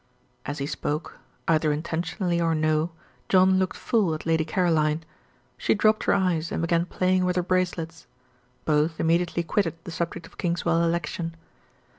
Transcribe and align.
As 0.47 0.57
he 0.57 0.65
spoke 0.65 1.19
either 1.47 1.71
intentionally 1.71 2.41
or 2.41 2.55
no 2.55 2.89
John 3.29 3.59
looked 3.59 3.77
full 3.77 4.15
at 4.15 4.25
Lady 4.25 4.43
Caroline. 4.43 5.03
She 5.59 5.75
dropped 5.75 6.05
her 6.05 6.13
eyes 6.15 6.51
and 6.51 6.63
began 6.63 6.87
playing 6.87 7.23
with 7.23 7.35
her 7.35 7.43
bracelets. 7.43 8.07
Both 8.65 8.99
immediately 8.99 9.43
quitted 9.43 9.75
the 9.83 9.91
subject 9.91 10.25
of 10.25 10.39
Kingswell 10.39 10.81
election. 10.81 11.35